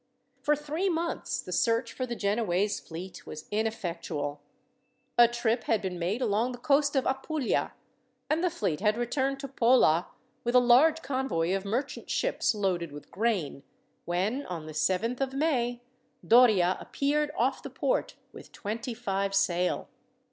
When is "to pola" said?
9.41-10.07